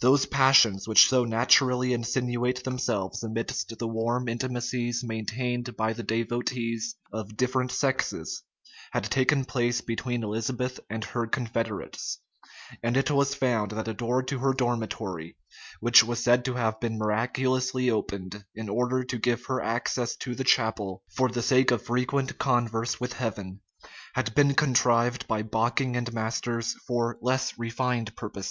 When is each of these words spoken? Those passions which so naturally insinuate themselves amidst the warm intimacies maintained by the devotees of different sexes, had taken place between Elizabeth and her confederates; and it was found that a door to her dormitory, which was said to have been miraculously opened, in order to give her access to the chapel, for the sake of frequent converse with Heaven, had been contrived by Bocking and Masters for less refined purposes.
Those 0.00 0.26
passions 0.26 0.86
which 0.86 1.08
so 1.08 1.24
naturally 1.24 1.92
insinuate 1.92 2.62
themselves 2.62 3.24
amidst 3.24 3.76
the 3.76 3.88
warm 3.88 4.28
intimacies 4.28 5.02
maintained 5.02 5.76
by 5.76 5.92
the 5.92 6.04
devotees 6.04 6.94
of 7.12 7.36
different 7.36 7.72
sexes, 7.72 8.44
had 8.92 9.02
taken 9.06 9.44
place 9.44 9.80
between 9.80 10.22
Elizabeth 10.22 10.78
and 10.88 11.02
her 11.02 11.26
confederates; 11.26 12.20
and 12.80 12.96
it 12.96 13.10
was 13.10 13.34
found 13.34 13.72
that 13.72 13.88
a 13.88 13.92
door 13.92 14.22
to 14.22 14.38
her 14.38 14.52
dormitory, 14.52 15.36
which 15.80 16.04
was 16.04 16.22
said 16.22 16.44
to 16.44 16.54
have 16.54 16.78
been 16.78 16.96
miraculously 16.96 17.90
opened, 17.90 18.44
in 18.54 18.68
order 18.68 19.02
to 19.02 19.18
give 19.18 19.46
her 19.46 19.60
access 19.60 20.14
to 20.18 20.36
the 20.36 20.44
chapel, 20.44 21.02
for 21.10 21.28
the 21.28 21.42
sake 21.42 21.72
of 21.72 21.82
frequent 21.82 22.38
converse 22.38 23.00
with 23.00 23.14
Heaven, 23.14 23.60
had 24.14 24.32
been 24.32 24.54
contrived 24.54 25.26
by 25.26 25.42
Bocking 25.42 25.96
and 25.96 26.12
Masters 26.12 26.74
for 26.86 27.18
less 27.20 27.58
refined 27.58 28.14
purposes. 28.14 28.44